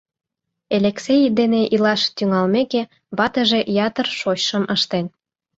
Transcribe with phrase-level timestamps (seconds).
[0.75, 2.81] Элексей дене илаш тӱҥалмеке,
[3.17, 5.05] ватыже ятыр шочшым ыштен.